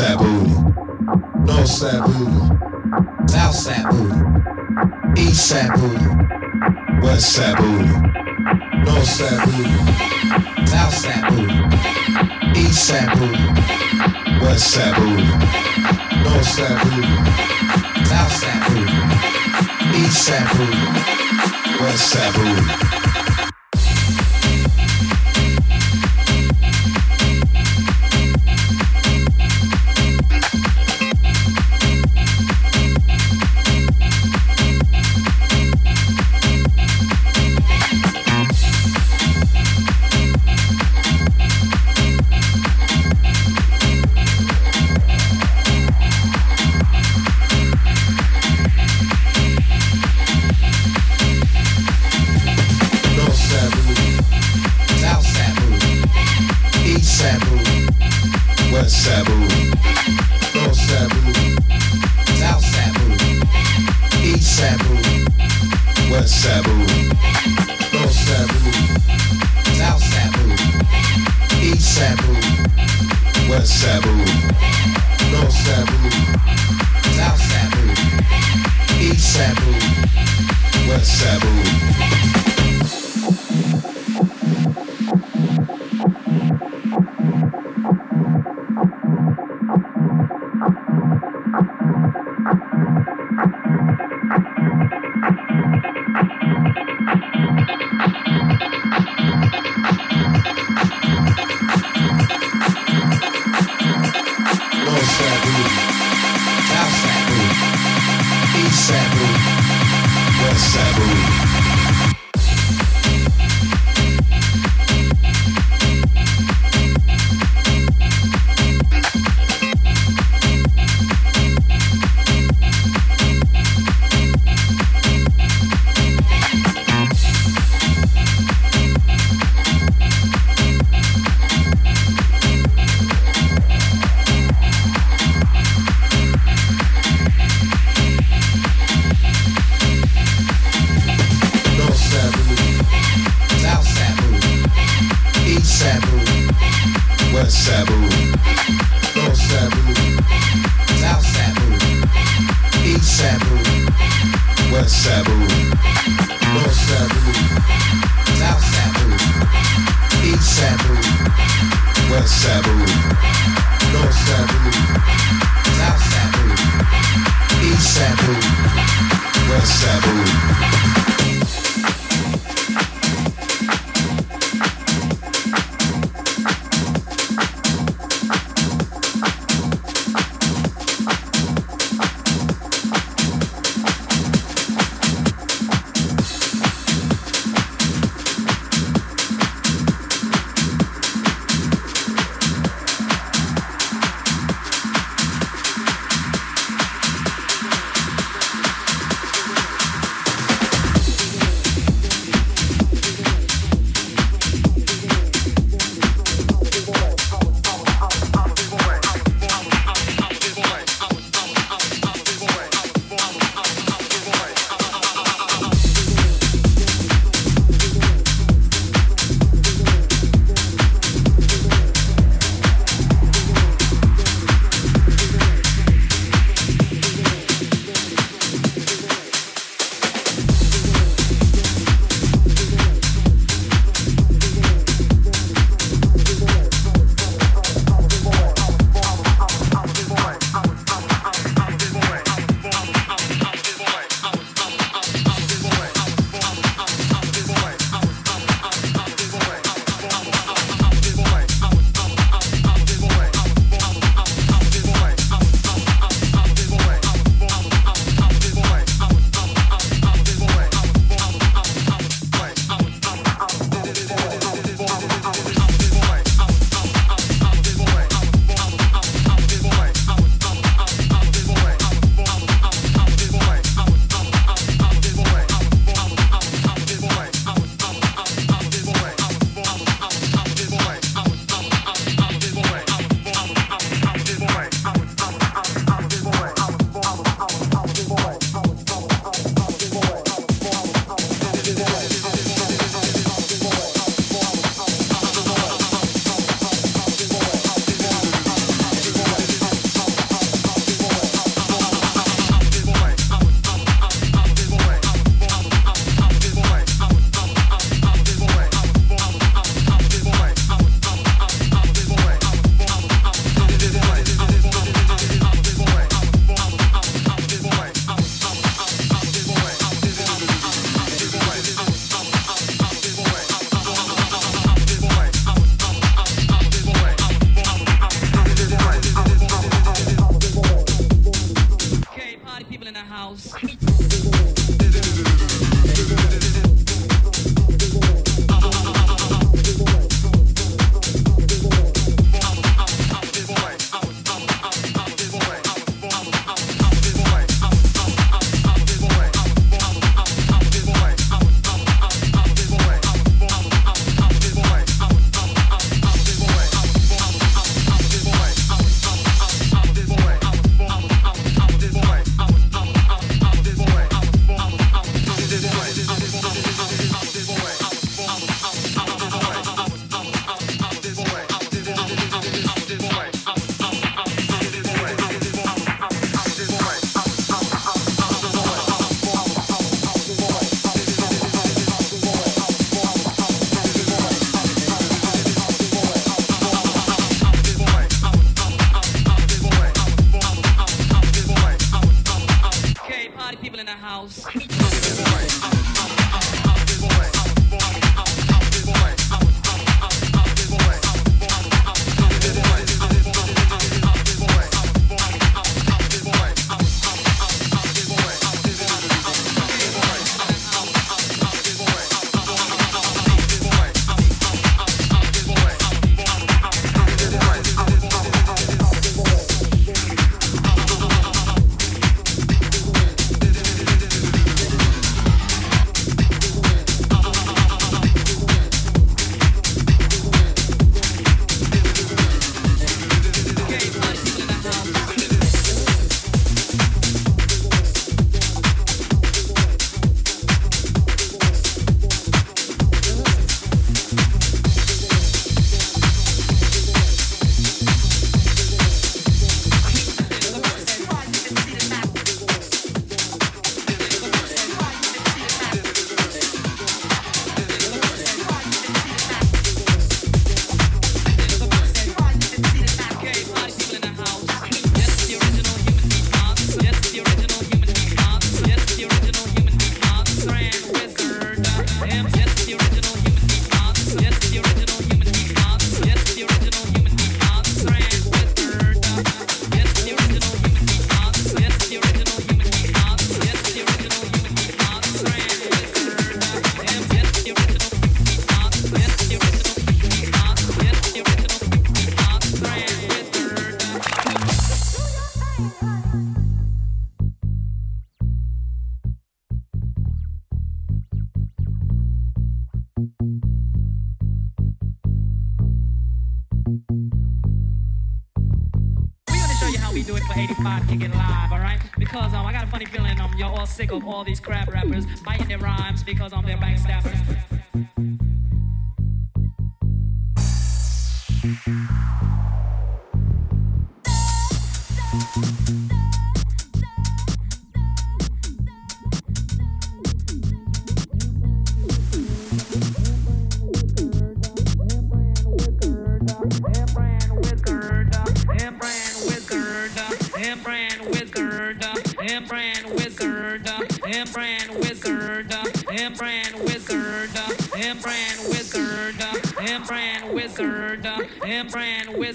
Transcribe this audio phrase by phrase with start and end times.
[0.00, 0.29] west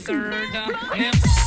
[0.05, 1.44] third.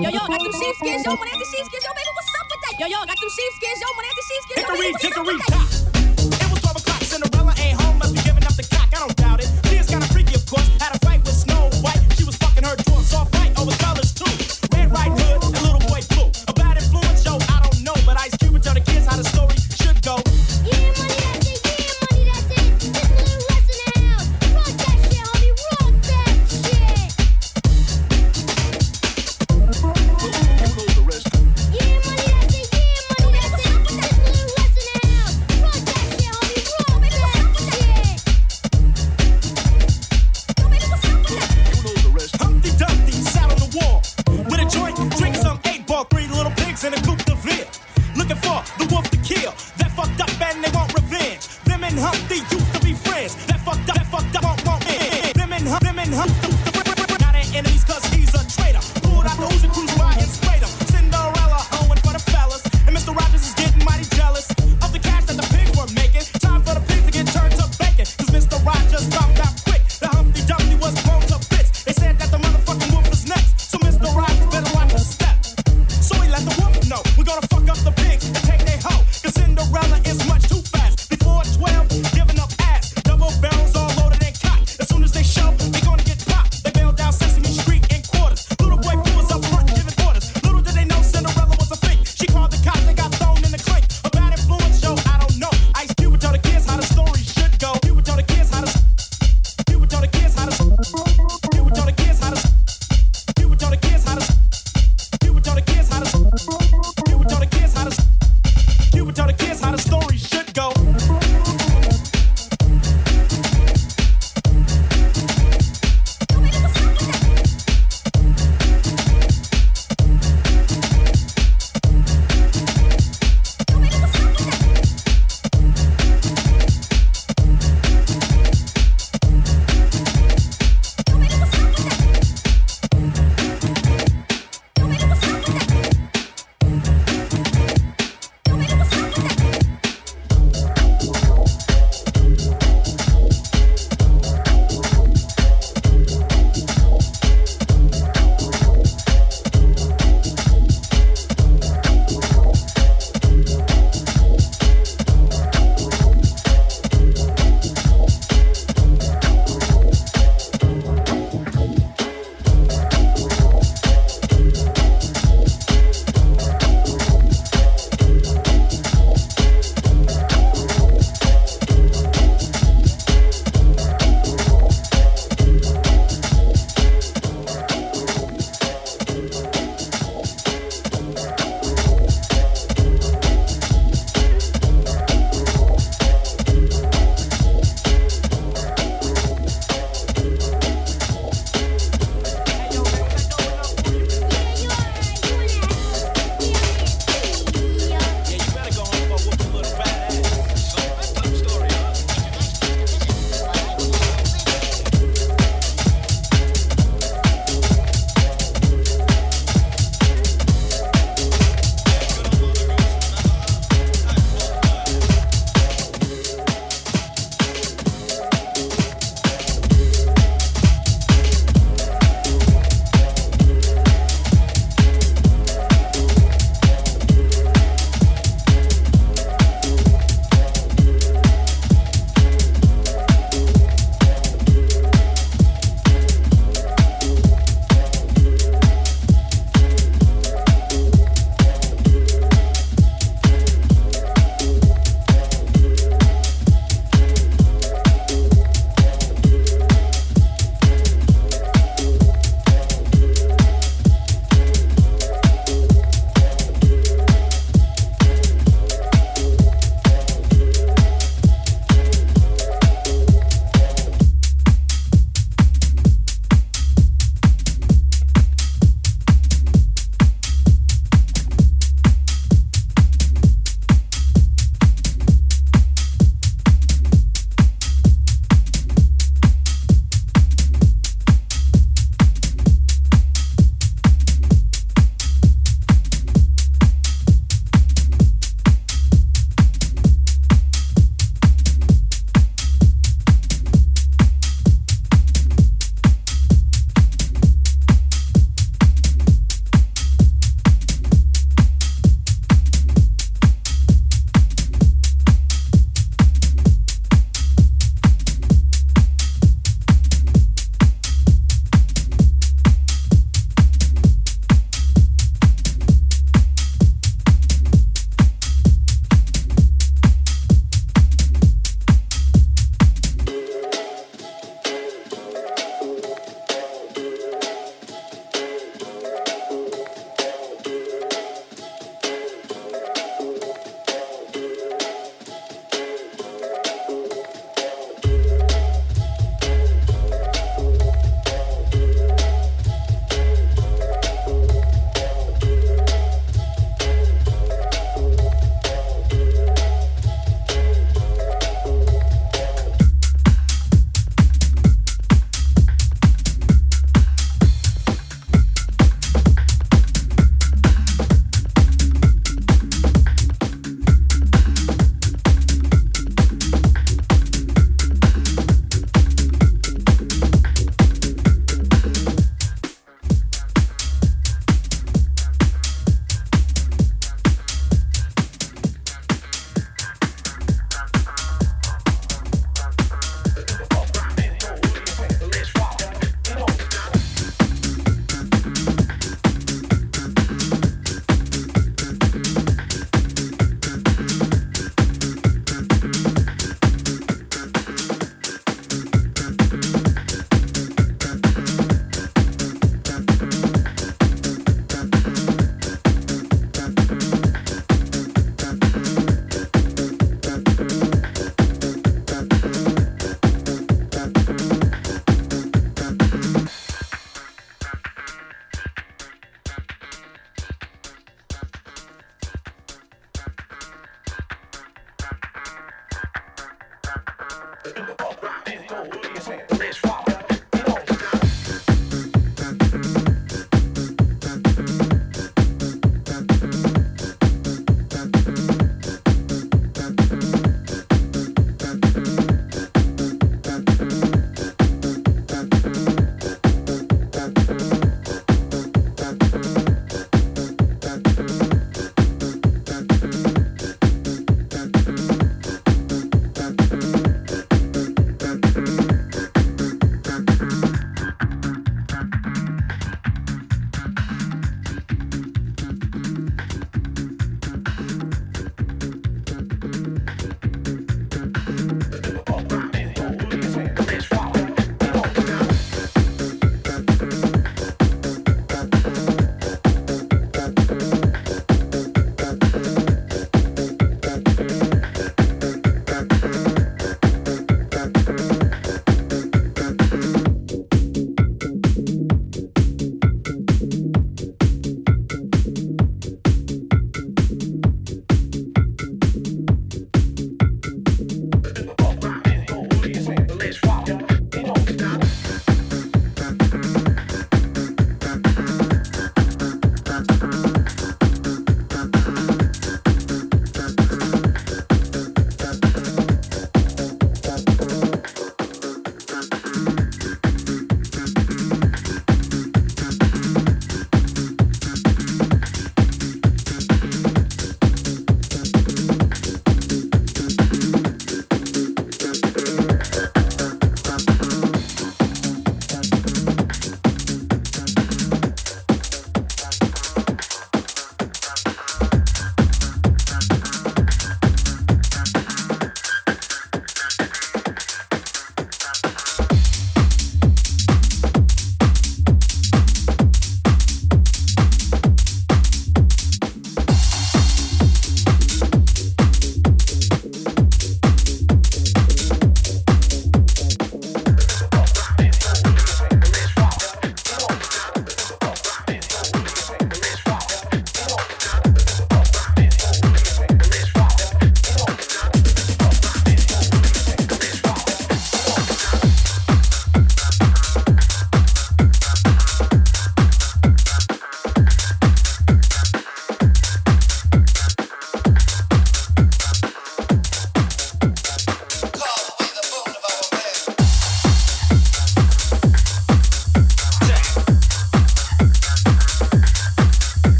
[0.00, 2.78] Yo, yo, got some sheepskins, yo, one the sheepskins, yo, baby, what's up with that?
[2.78, 5.87] Yo, yo, got some sheepskins, yo, one the sheepskins, yo, baby, what's up with that?